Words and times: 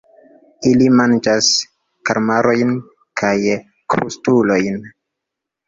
Ili 0.69 0.87
manĝas 0.99 1.49
kalmarojn 2.11 2.73
kaj 3.23 3.31
krustulojn. 3.95 4.85